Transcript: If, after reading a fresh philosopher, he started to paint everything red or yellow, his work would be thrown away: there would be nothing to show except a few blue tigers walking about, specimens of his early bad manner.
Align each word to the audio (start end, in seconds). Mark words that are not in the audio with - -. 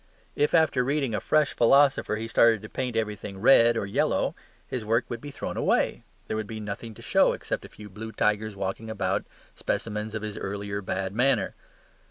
If, 0.35 0.55
after 0.55 0.83
reading 0.83 1.13
a 1.13 1.19
fresh 1.21 1.53
philosopher, 1.53 2.15
he 2.15 2.27
started 2.27 2.63
to 2.63 2.69
paint 2.69 2.95
everything 2.95 3.39
red 3.39 3.77
or 3.77 3.85
yellow, 3.85 4.33
his 4.65 4.83
work 4.83 5.05
would 5.09 5.21
be 5.21 5.29
thrown 5.29 5.57
away: 5.57 6.01
there 6.25 6.35
would 6.35 6.47
be 6.47 6.59
nothing 6.59 6.95
to 6.95 7.03
show 7.03 7.33
except 7.33 7.65
a 7.65 7.69
few 7.69 7.87
blue 7.87 8.11
tigers 8.11 8.55
walking 8.55 8.89
about, 8.89 9.25
specimens 9.53 10.15
of 10.15 10.23
his 10.23 10.39
early 10.39 10.81
bad 10.81 11.13
manner. 11.13 11.53